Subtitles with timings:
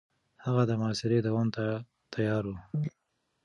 [0.45, 1.65] هغه د محاصرې دوام ته
[2.13, 2.53] تيار و.